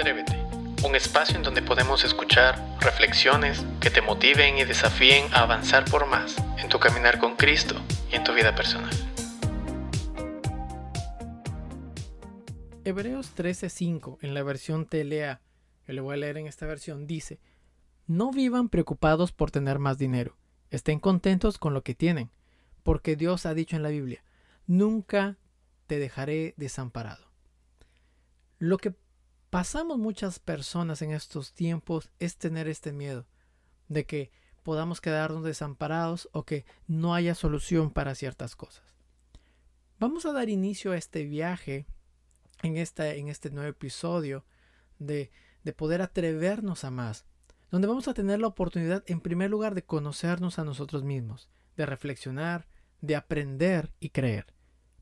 Atrévete, 0.00 0.32
un 0.82 0.94
espacio 0.96 1.36
en 1.36 1.42
donde 1.42 1.60
podemos 1.60 2.04
escuchar 2.04 2.58
reflexiones 2.80 3.62
que 3.82 3.90
te 3.90 4.00
motiven 4.00 4.56
y 4.56 4.64
desafíen 4.64 5.30
a 5.34 5.42
avanzar 5.42 5.84
por 5.90 6.06
más 6.06 6.38
en 6.56 6.70
tu 6.70 6.78
caminar 6.78 7.18
con 7.18 7.36
Cristo 7.36 7.74
y 8.10 8.14
en 8.14 8.24
tu 8.24 8.32
vida 8.32 8.54
personal. 8.54 8.94
Hebreos 12.82 13.34
13:5 13.36 14.16
en 14.22 14.32
la 14.32 14.42
versión 14.42 14.86
TLA, 14.86 15.42
que 15.84 15.92
le 15.92 16.00
voy 16.00 16.14
a 16.14 16.16
leer 16.16 16.38
en 16.38 16.46
esta 16.46 16.64
versión, 16.64 17.06
dice, 17.06 17.38
No 18.06 18.30
vivan 18.30 18.70
preocupados 18.70 19.32
por 19.32 19.50
tener 19.50 19.78
más 19.78 19.98
dinero, 19.98 20.38
estén 20.70 20.98
contentos 20.98 21.58
con 21.58 21.74
lo 21.74 21.82
que 21.82 21.94
tienen, 21.94 22.30
porque 22.84 23.16
Dios 23.16 23.44
ha 23.44 23.52
dicho 23.52 23.76
en 23.76 23.82
la 23.82 23.90
Biblia, 23.90 24.24
Nunca 24.66 25.36
te 25.86 25.98
dejaré 25.98 26.54
desamparado. 26.56 27.30
Lo 28.58 28.78
que 28.78 28.94
pasamos 29.50 29.98
muchas 29.98 30.38
personas 30.38 31.02
en 31.02 31.10
estos 31.10 31.52
tiempos 31.52 32.10
es 32.20 32.36
tener 32.36 32.68
este 32.68 32.92
miedo 32.92 33.26
de 33.88 34.06
que 34.06 34.30
podamos 34.62 35.00
quedarnos 35.00 35.42
desamparados 35.42 36.28
o 36.32 36.44
que 36.44 36.64
no 36.86 37.14
haya 37.14 37.34
solución 37.34 37.90
para 37.90 38.14
ciertas 38.14 38.54
cosas. 38.54 38.84
Vamos 39.98 40.24
a 40.24 40.32
dar 40.32 40.48
inicio 40.48 40.92
a 40.92 40.96
este 40.96 41.24
viaje 41.24 41.86
en, 42.62 42.76
esta, 42.76 43.12
en 43.14 43.28
este 43.28 43.50
nuevo 43.50 43.68
episodio 43.68 44.44
de, 44.98 45.30
de 45.64 45.72
poder 45.72 46.00
atrevernos 46.00 46.84
a 46.84 46.90
más, 46.90 47.26
donde 47.70 47.88
vamos 47.88 48.06
a 48.06 48.14
tener 48.14 48.40
la 48.40 48.46
oportunidad 48.46 49.02
en 49.06 49.20
primer 49.20 49.50
lugar 49.50 49.74
de 49.74 49.82
conocernos 49.82 50.58
a 50.58 50.64
nosotros 50.64 51.02
mismos, 51.02 51.48
de 51.76 51.86
reflexionar, 51.86 52.68
de 53.00 53.16
aprender 53.16 53.90
y 53.98 54.10
creer. 54.10 54.46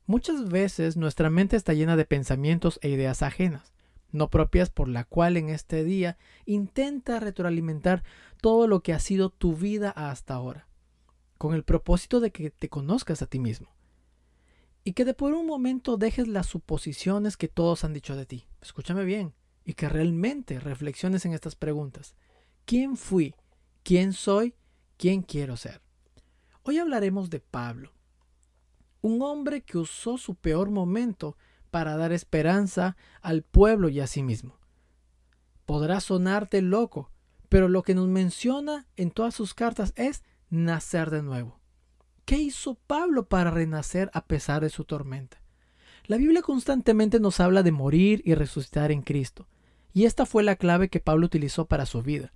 Muchas 0.05 0.49
veces 0.49 0.97
nuestra 0.97 1.29
mente 1.29 1.55
está 1.55 1.73
llena 1.73 1.95
de 1.95 2.05
pensamientos 2.05 2.79
e 2.81 2.89
ideas 2.89 3.21
ajenas, 3.21 3.73
no 4.11 4.29
propias 4.29 4.69
por 4.69 4.87
la 4.87 5.03
cual 5.03 5.37
en 5.37 5.49
este 5.49 5.83
día 5.83 6.17
intenta 6.45 7.19
retroalimentar 7.19 8.03
todo 8.41 8.67
lo 8.67 8.81
que 8.81 8.93
ha 8.93 8.99
sido 8.99 9.29
tu 9.29 9.55
vida 9.55 9.91
hasta 9.91 10.33
ahora, 10.33 10.67
con 11.37 11.53
el 11.53 11.63
propósito 11.63 12.19
de 12.19 12.31
que 12.31 12.49
te 12.49 12.69
conozcas 12.69 13.21
a 13.21 13.27
ti 13.27 13.39
mismo 13.39 13.69
y 14.83 14.93
que 14.93 15.05
de 15.05 15.13
por 15.13 15.33
un 15.33 15.45
momento 15.45 15.97
dejes 15.97 16.27
las 16.27 16.47
suposiciones 16.47 17.37
que 17.37 17.47
todos 17.47 17.83
han 17.83 17.93
dicho 17.93 18.15
de 18.15 18.25
ti. 18.25 18.47
Escúchame 18.61 19.03
bien 19.03 19.33
y 19.65 19.73
que 19.73 19.89
realmente 19.89 20.59
reflexiones 20.59 21.25
en 21.25 21.33
estas 21.33 21.55
preguntas. 21.55 22.15
¿Quién 22.65 22.97
fui? 22.97 23.35
¿Quién 23.83 24.13
soy? 24.13 24.55
¿Quién 24.97 25.21
quiero 25.21 25.57
ser? 25.57 25.81
Hoy 26.63 26.77
hablaremos 26.77 27.29
de 27.29 27.39
Pablo, 27.39 27.93
un 29.01 29.21
hombre 29.21 29.61
que 29.61 29.77
usó 29.77 30.17
su 30.17 30.35
peor 30.35 30.69
momento 30.69 31.37
para 31.69 31.97
dar 31.97 32.11
esperanza 32.11 32.97
al 33.21 33.43
pueblo 33.43 33.89
y 33.89 33.99
a 33.99 34.07
sí 34.07 34.23
mismo. 34.23 34.57
Podrá 35.65 35.99
sonarte 35.99 36.61
loco, 36.61 37.11
pero 37.47 37.67
lo 37.67 37.83
que 37.83 37.95
nos 37.95 38.07
menciona 38.07 38.87
en 38.95 39.11
todas 39.11 39.35
sus 39.35 39.53
cartas 39.53 39.93
es 39.95 40.23
nacer 40.49 41.09
de 41.09 41.23
nuevo. 41.23 41.59
¿Qué 42.25 42.37
hizo 42.37 42.75
Pablo 42.75 43.27
para 43.27 43.51
renacer 43.51 44.11
a 44.13 44.25
pesar 44.25 44.61
de 44.61 44.69
su 44.69 44.85
tormenta? 44.85 45.41
La 46.05 46.17
Biblia 46.17 46.41
constantemente 46.41 47.19
nos 47.19 47.39
habla 47.39 47.63
de 47.63 47.71
morir 47.71 48.21
y 48.25 48.33
resucitar 48.33 48.91
en 48.91 49.01
Cristo, 49.01 49.47
y 49.93 50.05
esta 50.05 50.25
fue 50.25 50.43
la 50.43 50.55
clave 50.55 50.89
que 50.89 50.99
Pablo 50.99 51.25
utilizó 51.25 51.65
para 51.65 51.85
su 51.85 52.01
vida. 52.01 52.33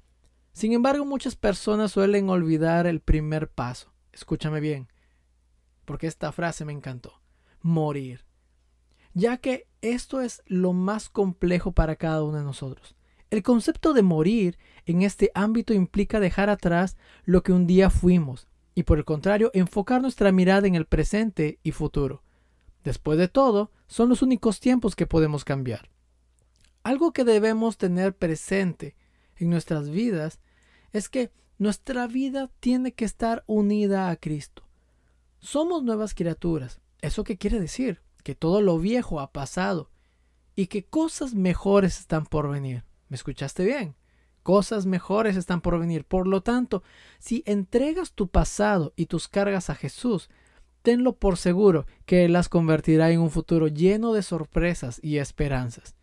Sin 0.52 0.74
embargo, 0.74 1.06
muchas 1.06 1.36
personas 1.36 1.92
suelen 1.92 2.30
olvidar 2.30 2.86
el 2.86 3.00
primer 3.00 3.50
paso. 3.50 3.92
Escúchame 4.12 4.60
bien, 4.60 4.88
porque 5.86 6.08
esta 6.08 6.32
frase 6.32 6.66
me 6.66 6.74
encantó. 6.74 7.20
Morir. 7.62 8.23
Ya 9.14 9.38
que 9.38 9.68
esto 9.82 10.22
es 10.22 10.42
lo 10.46 10.74
más 10.74 11.10
complejo 11.10 11.72
para 11.72 11.96
cada 11.96 12.24
uno 12.24 12.38
de 12.38 12.44
nosotros. 12.44 12.96
El 13.30 13.42
concepto 13.42 13.94
de 13.94 14.04
morir 14.04 14.60
en 14.86 15.02
este 15.02 15.32
ámbito 15.34 15.74
implica 15.74 16.20
dejar 16.20 16.52
atrás 16.52 16.98
lo 17.26 17.42
que 17.42 17.52
un 17.52 17.66
día 17.66 17.90
fuimos 17.90 18.48
y 18.76 18.84
por 18.84 19.00
el 19.00 19.06
contrario 19.06 19.50
enfocar 19.56 20.02
nuestra 20.02 20.32
mirada 20.32 20.68
en 20.68 20.76
el 20.76 20.86
presente 20.86 21.58
y 21.64 21.72
futuro. 21.72 22.22
Después 22.84 23.18
de 23.18 23.28
todo, 23.28 23.72
son 23.88 24.10
los 24.10 24.22
únicos 24.22 24.60
tiempos 24.60 24.96
que 24.96 25.08
podemos 25.08 25.46
cambiar. 25.46 25.90
Algo 26.84 27.12
que 27.12 27.24
debemos 27.24 27.78
tener 27.78 28.16
presente 28.16 28.96
en 29.38 29.50
nuestras 29.50 29.90
vidas 29.90 30.40
es 30.92 31.10
que 31.10 31.32
nuestra 31.58 32.06
vida 32.06 32.52
tiene 32.60 32.94
que 32.94 33.06
estar 33.06 33.44
unida 33.48 34.12
a 34.12 34.16
Cristo. 34.16 34.64
Somos 35.40 35.82
nuevas 35.82 36.14
criaturas. 36.14 36.82
¿Eso 37.02 37.24
qué 37.24 37.38
quiere 37.38 37.60
decir? 37.60 38.03
Que 38.24 38.36
todo 38.36 38.62
lo 38.62 38.80
viejo 38.80 39.20
ha 39.20 39.32
pasado 39.32 39.90
y 40.56 40.68
que 40.68 40.86
cosas 40.86 41.34
mejores 41.34 42.00
están 42.00 42.26
por 42.26 42.50
venir. 42.50 42.84
¿Me 43.10 43.16
escuchaste 43.16 43.66
bien? 43.66 43.96
Cosas 44.44 44.86
mejores 44.86 45.38
están 45.38 45.62
por 45.62 45.80
venir. 45.80 46.06
Por 46.06 46.28
lo 46.28 46.42
tanto, 46.42 46.84
si 47.20 47.44
entregas 47.46 48.12
tu 48.12 48.28
pasado 48.28 48.94
y 48.96 49.06
tus 49.06 49.28
cargas 49.28 49.70
a 49.70 49.76
Jesús, 49.76 50.30
tenlo 50.82 51.14
por 51.14 51.38
seguro 51.38 51.86
que 52.06 52.26
Él 52.26 52.34
las 52.34 52.50
convertirá 52.50 53.10
en 53.12 53.22
un 53.22 53.32
futuro 53.32 53.68
lleno 53.68 54.14
de 54.14 54.22
sorpresas 54.22 55.00
y 55.02 55.18
esperanzas. 55.18 55.96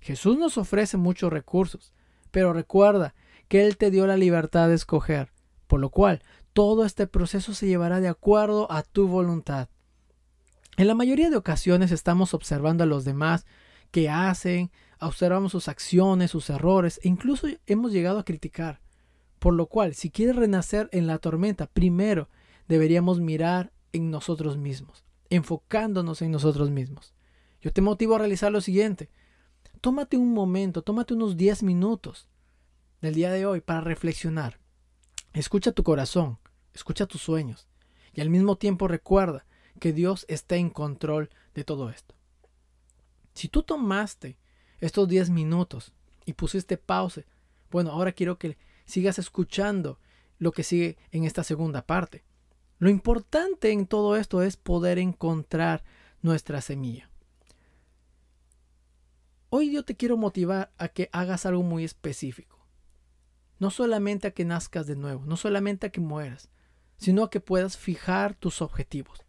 Jesús 0.00 0.38
nos 0.38 0.58
ofrece 0.58 0.98
muchos 0.98 1.32
recursos, 1.32 1.92
pero 2.30 2.52
recuerda 2.52 3.14
que 3.48 3.66
Él 3.66 3.76
te 3.76 3.90
dio 3.90 4.06
la 4.06 4.16
libertad 4.16 4.68
de 4.68 4.74
escoger, 4.74 5.32
por 5.66 5.80
lo 5.80 5.90
cual 5.90 6.22
todo 6.52 6.84
este 6.84 7.06
proceso 7.06 7.54
se 7.54 7.66
llevará 7.66 8.00
de 8.00 8.08
acuerdo 8.08 8.70
a 8.70 8.82
tu 8.82 9.08
voluntad. 9.08 9.68
En 10.76 10.88
la 10.88 10.94
mayoría 10.94 11.30
de 11.30 11.36
ocasiones 11.36 11.90
estamos 11.90 12.34
observando 12.34 12.84
a 12.84 12.86
los 12.86 13.06
demás 13.06 13.46
que 13.90 14.10
hacen, 14.10 14.70
observamos 15.00 15.52
sus 15.52 15.68
acciones, 15.68 16.30
sus 16.30 16.50
errores 16.50 17.00
e 17.02 17.08
incluso 17.08 17.48
hemos 17.66 17.92
llegado 17.92 18.18
a 18.18 18.24
criticar. 18.24 18.82
Por 19.38 19.54
lo 19.54 19.68
cual, 19.68 19.94
si 19.94 20.10
quieres 20.10 20.36
renacer 20.36 20.90
en 20.92 21.06
la 21.06 21.18
tormenta, 21.18 21.66
primero 21.66 22.28
deberíamos 22.68 23.20
mirar 23.20 23.72
en 23.92 24.10
nosotros 24.10 24.58
mismos, 24.58 25.04
enfocándonos 25.30 26.20
en 26.20 26.30
nosotros 26.30 26.70
mismos. 26.70 27.14
Yo 27.62 27.72
te 27.72 27.80
motivo 27.80 28.14
a 28.14 28.18
realizar 28.18 28.52
lo 28.52 28.60
siguiente. 28.60 29.08
Tómate 29.80 30.18
un 30.18 30.34
momento, 30.34 30.82
tómate 30.82 31.14
unos 31.14 31.38
10 31.38 31.62
minutos 31.62 32.28
del 33.00 33.14
día 33.14 33.30
de 33.30 33.46
hoy 33.46 33.62
para 33.62 33.80
reflexionar. 33.80 34.58
Escucha 35.32 35.72
tu 35.72 35.82
corazón, 35.82 36.38
escucha 36.74 37.06
tus 37.06 37.22
sueños 37.22 37.66
y 38.12 38.20
al 38.20 38.28
mismo 38.28 38.56
tiempo 38.56 38.88
recuerda 38.88 39.46
que 39.76 39.92
Dios 39.92 40.24
está 40.28 40.56
en 40.56 40.70
control 40.70 41.30
de 41.54 41.64
todo 41.64 41.90
esto. 41.90 42.14
Si 43.34 43.48
tú 43.48 43.62
tomaste 43.62 44.38
estos 44.80 45.08
10 45.08 45.30
minutos 45.30 45.92
y 46.24 46.32
pusiste 46.32 46.76
pausa, 46.76 47.22
bueno, 47.70 47.90
ahora 47.90 48.12
quiero 48.12 48.38
que 48.38 48.56
sigas 48.86 49.18
escuchando 49.18 49.98
lo 50.38 50.52
que 50.52 50.62
sigue 50.62 50.96
en 51.10 51.24
esta 51.24 51.44
segunda 51.44 51.86
parte. 51.86 52.24
Lo 52.78 52.90
importante 52.90 53.70
en 53.70 53.86
todo 53.86 54.16
esto 54.16 54.42
es 54.42 54.56
poder 54.56 54.98
encontrar 54.98 55.82
nuestra 56.22 56.60
semilla. 56.60 57.10
Hoy 59.48 59.72
yo 59.72 59.84
te 59.84 59.96
quiero 59.96 60.16
motivar 60.16 60.72
a 60.76 60.88
que 60.88 61.08
hagas 61.12 61.46
algo 61.46 61.62
muy 61.62 61.84
específico. 61.84 62.66
No 63.58 63.70
solamente 63.70 64.28
a 64.28 64.30
que 64.32 64.44
nazcas 64.44 64.86
de 64.86 64.96
nuevo, 64.96 65.24
no 65.24 65.36
solamente 65.36 65.86
a 65.86 65.90
que 65.90 66.00
mueras, 66.00 66.50
sino 66.98 67.30
que 67.30 67.40
puedas 67.40 67.78
fijar 67.78 68.34
tus 68.34 68.60
objetivos. 68.60 69.25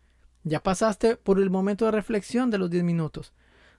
Ya 0.48 0.64
pasaste 0.64 1.18
por 1.18 1.42
el 1.42 1.50
momento 1.50 1.84
de 1.84 1.92
reflexión 1.92 2.50
de 2.50 2.58
los 2.58 2.70
10 2.70 2.86
minutos, 2.86 3.34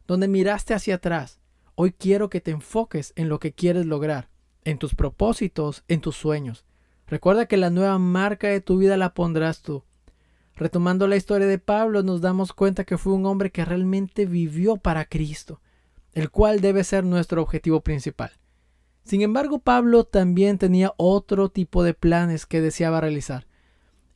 donde 0.06 0.28
miraste 0.28 0.74
hacia 0.74 0.96
atrás. 0.96 1.40
Hoy 1.76 1.92
quiero 1.92 2.28
que 2.28 2.42
te 2.42 2.50
enfoques 2.50 3.14
en 3.16 3.30
lo 3.30 3.38
que 3.38 3.52
quieres 3.52 3.86
lograr, 3.86 4.28
en 4.64 4.76
tus 4.76 4.94
propósitos, 4.94 5.82
en 5.88 6.02
tus 6.02 6.16
sueños. 6.16 6.66
Recuerda 7.06 7.46
que 7.46 7.56
la 7.56 7.70
nueva 7.70 7.98
marca 7.98 8.48
de 8.48 8.60
tu 8.60 8.76
vida 8.76 8.98
la 8.98 9.14
pondrás 9.14 9.62
tú. 9.62 9.82
Retomando 10.56 11.06
la 11.06 11.16
historia 11.16 11.46
de 11.46 11.58
Pablo, 11.58 12.02
nos 12.02 12.20
damos 12.20 12.52
cuenta 12.52 12.84
que 12.84 12.98
fue 12.98 13.14
un 13.14 13.24
hombre 13.24 13.50
que 13.50 13.64
realmente 13.64 14.26
vivió 14.26 14.76
para 14.76 15.06
Cristo, 15.06 15.62
el 16.12 16.30
cual 16.30 16.60
debe 16.60 16.84
ser 16.84 17.02
nuestro 17.02 17.40
objetivo 17.40 17.80
principal. 17.80 18.32
Sin 19.04 19.22
embargo, 19.22 19.60
Pablo 19.60 20.04
también 20.04 20.58
tenía 20.58 20.92
otro 20.98 21.48
tipo 21.48 21.82
de 21.82 21.94
planes 21.94 22.44
que 22.44 22.60
deseaba 22.60 23.00
realizar. 23.00 23.46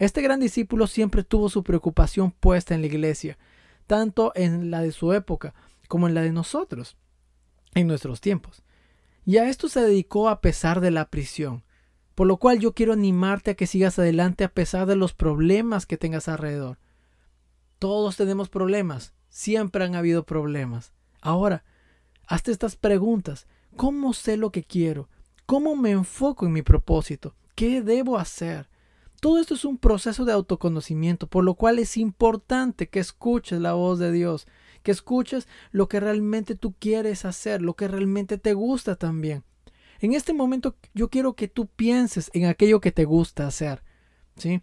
Este 0.03 0.21
gran 0.21 0.41
discípulo 0.41 0.89
siempre 0.89 1.23
tuvo 1.23 1.49
su 1.49 1.63
preocupación 1.63 2.33
puesta 2.33 2.75
en 2.75 2.81
la 2.81 2.89
iglesia, 2.89 3.39
tanto 3.87 4.33
en 4.35 4.69
la 4.69 4.81
de 4.81 4.91
su 4.91 5.13
época 5.13 5.55
como 5.87 6.09
en 6.09 6.15
la 6.15 6.23
de 6.23 6.33
nosotros, 6.33 6.97
en 7.77 7.87
nuestros 7.87 8.21
tiempos. 8.21 8.65
Y 9.25 9.37
a 9.37 9.49
esto 9.49 9.69
se 9.69 9.81
dedicó 9.81 10.29
a 10.29 10.41
pesar 10.41 10.81
de 10.81 10.91
la 10.91 11.09
prisión, 11.09 11.63
por 12.17 12.27
lo 12.27 12.39
cual 12.39 12.59
yo 12.59 12.75
quiero 12.75 12.95
animarte 12.95 13.53
a 13.53 13.55
que 13.55 13.69
sigas 13.69 13.97
adelante 13.97 14.43
a 14.43 14.53
pesar 14.53 14.87
de 14.87 14.97
los 14.97 15.15
problemas 15.15 15.87
que 15.87 15.97
tengas 15.97 16.27
alrededor. 16.27 16.81
Todos 17.79 18.17
tenemos 18.17 18.49
problemas, 18.49 19.13
siempre 19.29 19.85
han 19.85 19.95
habido 19.95 20.27
problemas. 20.27 20.93
Ahora, 21.21 21.63
hazte 22.27 22.51
estas 22.51 22.75
preguntas. 22.75 23.47
¿Cómo 23.77 24.15
sé 24.15 24.37
lo 24.37 24.51
que 24.51 24.65
quiero? 24.65 25.09
¿Cómo 25.47 25.77
me 25.77 25.93
enfoco 25.93 26.45
en 26.45 26.55
mi 26.55 26.63
propósito? 26.63 27.37
¿Qué 27.55 27.83
debo 27.83 28.19
hacer? 28.19 28.72
Todo 29.23 29.39
esto 29.39 29.55
es 29.55 29.65
un 29.65 29.79
proceso 29.79 30.25
de 30.25 30.33
autoconocimiento, 30.33 31.29
por 31.29 31.45
lo 31.45 31.55
cual 31.55 31.79
es 31.79 31.97
importante 31.97 32.89
que 32.89 32.99
escuches 32.99 33.61
la 33.61 33.75
voz 33.75 34.01
de 34.01 34.11
Dios, 34.11 34.49
que 34.83 34.91
escuches 34.91 35.47
lo 35.71 35.87
que 35.87 36.01
realmente 36.01 36.57
tú 36.57 36.75
quieres 36.77 37.25
hacer, 37.25 37.63
lo 37.63 37.75
que 37.75 37.87
realmente 37.87 38.37
te 38.37 38.53
gusta 38.53 38.97
también. 38.97 39.45
En 40.01 40.15
este 40.15 40.35
momento 40.35 40.75
yo 40.93 41.09
quiero 41.09 41.35
que 41.35 41.47
tú 41.47 41.69
pienses 41.69 42.33
en 42.35 42.47
aquello 42.47 42.81
que 42.81 42.91
te 42.91 43.05
gusta 43.05 43.47
hacer, 43.47 43.85
¿sí? 44.37 44.61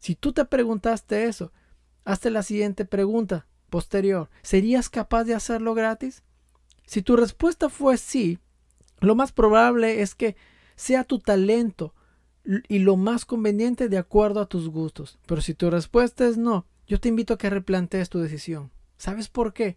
Si 0.00 0.16
tú 0.16 0.32
te 0.32 0.44
preguntaste 0.44 1.26
eso, 1.26 1.52
hazte 2.04 2.30
la 2.30 2.42
siguiente 2.42 2.84
pregunta 2.84 3.46
posterior. 3.70 4.28
¿Serías 4.42 4.90
capaz 4.90 5.22
de 5.22 5.36
hacerlo 5.36 5.72
gratis? 5.72 6.24
Si 6.84 7.00
tu 7.00 7.14
respuesta 7.14 7.68
fue 7.68 7.96
sí, 7.96 8.40
lo 8.98 9.14
más 9.14 9.30
probable 9.30 10.02
es 10.02 10.16
que 10.16 10.34
sea 10.74 11.04
tu 11.04 11.20
talento 11.20 11.94
y 12.44 12.78
lo 12.80 12.96
más 12.96 13.24
conveniente 13.24 13.88
de 13.88 13.98
acuerdo 13.98 14.40
a 14.40 14.46
tus 14.46 14.68
gustos. 14.68 15.18
Pero 15.26 15.40
si 15.40 15.54
tu 15.54 15.70
respuesta 15.70 16.26
es 16.26 16.36
no, 16.36 16.66
yo 16.86 17.00
te 17.00 17.08
invito 17.08 17.34
a 17.34 17.38
que 17.38 17.50
replantees 17.50 18.10
tu 18.10 18.18
decisión. 18.20 18.70
¿Sabes 18.96 19.28
por 19.28 19.52
qué? 19.52 19.76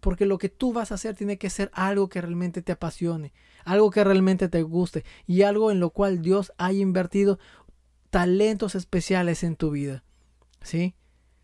Porque 0.00 0.26
lo 0.26 0.38
que 0.38 0.48
tú 0.48 0.72
vas 0.72 0.92
a 0.92 0.96
hacer 0.96 1.16
tiene 1.16 1.38
que 1.38 1.50
ser 1.50 1.70
algo 1.72 2.08
que 2.08 2.20
realmente 2.20 2.62
te 2.62 2.72
apasione, 2.72 3.32
algo 3.64 3.90
que 3.90 4.04
realmente 4.04 4.48
te 4.48 4.62
guste 4.62 5.04
y 5.26 5.42
algo 5.42 5.70
en 5.70 5.80
lo 5.80 5.90
cual 5.90 6.22
Dios 6.22 6.52
haya 6.58 6.80
invertido 6.80 7.38
talentos 8.10 8.74
especiales 8.74 9.42
en 9.42 9.56
tu 9.56 9.70
vida. 9.70 10.04
¿Sí? 10.62 10.94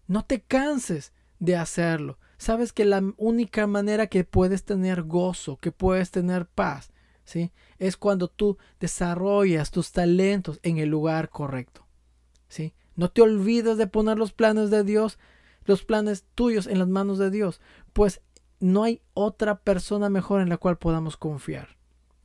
No 0.07 0.25
te 0.25 0.43
canses 0.43 1.13
de 1.39 1.57
hacerlo. 1.57 2.19
Sabes 2.37 2.73
que 2.73 2.85
la 2.85 3.03
única 3.17 3.67
manera 3.67 4.09
que 4.09 4.25
puedes 4.25 4.65
tener 4.65 5.03
gozo, 5.03 5.57
que 5.59 5.73
puedes 5.73 6.11
tener 6.11 6.47
paz, 6.47 6.92
¿sí? 7.25 7.53
Es 7.79 7.97
cuando 7.97 8.29
tú 8.29 8.59
desarrollas 8.81 9.71
tus 9.71 9.93
talentos 9.93 10.61
en 10.63 10.79
el 10.79 10.89
lugar 10.89 11.29
correcto, 11.31 11.87
¿sí? 12.49 12.75
No 12.97 13.11
te 13.11 13.23
olvides 13.23 13.77
de 13.79 13.87
poner 13.87 14.19
los 14.19 14.33
planes 14.33 14.71
de 14.71 14.85
Dios, 14.85 15.19
los 15.65 15.85
planes 15.85 16.25
tuyos 16.35 16.67
en 16.67 16.79
las 16.79 16.89
manos 16.89 17.19
de 17.19 17.31
Dios, 17.31 17.61
pues 17.93 18.21
no 18.61 18.85
hay 18.85 19.01
otra 19.15 19.61
persona 19.61 20.09
mejor 20.09 20.41
en 20.41 20.49
la 20.49 20.57
cual 20.57 20.79
podamos 20.79 21.17
confiar, 21.17 21.77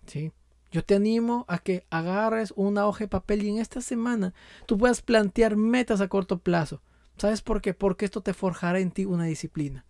¿sí? 0.05 0.31
Yo 0.71 0.83
te 0.83 0.95
animo 0.95 1.45
a 1.47 1.59
que 1.59 1.85
agarres 1.89 2.53
una 2.55 2.87
hoja 2.87 3.05
de 3.05 3.07
papel 3.07 3.43
y 3.43 3.49
en 3.49 3.57
esta 3.59 3.81
semana 3.81 4.33
tú 4.65 4.77
puedas 4.77 5.01
plantear 5.01 5.55
metas 5.55 6.01
a 6.01 6.07
corto 6.07 6.39
plazo. 6.39 6.81
¿Sabes 7.17 7.41
por 7.41 7.61
qué? 7.61 7.73
Porque 7.73 8.05
esto 8.05 8.21
te 8.21 8.33
forjará 8.33 8.79
en 8.79 8.91
ti 8.91 9.05
una 9.05 9.23
disciplina. 9.23 9.85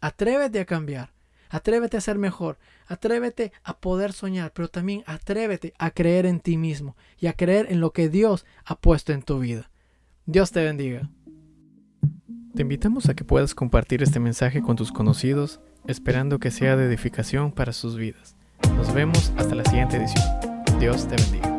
Atrévete 0.00 0.60
a 0.60 0.64
cambiar. 0.64 1.13
Atrévete 1.54 1.96
a 1.96 2.00
ser 2.00 2.18
mejor, 2.18 2.58
atrévete 2.88 3.52
a 3.62 3.78
poder 3.78 4.12
soñar, 4.12 4.50
pero 4.52 4.66
también 4.66 5.04
atrévete 5.06 5.72
a 5.78 5.92
creer 5.92 6.26
en 6.26 6.40
ti 6.40 6.56
mismo 6.56 6.96
y 7.16 7.28
a 7.28 7.32
creer 7.32 7.68
en 7.70 7.80
lo 7.80 7.92
que 7.92 8.08
Dios 8.08 8.44
ha 8.64 8.74
puesto 8.74 9.12
en 9.12 9.22
tu 9.22 9.38
vida. 9.38 9.70
Dios 10.26 10.50
te 10.50 10.64
bendiga. 10.64 11.08
Te 12.56 12.62
invitamos 12.62 13.08
a 13.08 13.14
que 13.14 13.22
puedas 13.22 13.54
compartir 13.54 14.02
este 14.02 14.18
mensaje 14.18 14.62
con 14.62 14.74
tus 14.74 14.90
conocidos, 14.90 15.60
esperando 15.86 16.40
que 16.40 16.50
sea 16.50 16.74
de 16.74 16.86
edificación 16.86 17.52
para 17.52 17.72
sus 17.72 17.96
vidas. 17.96 18.34
Nos 18.74 18.92
vemos 18.92 19.32
hasta 19.36 19.54
la 19.54 19.64
siguiente 19.64 19.98
edición. 19.98 20.24
Dios 20.80 21.06
te 21.06 21.14
bendiga. 21.14 21.53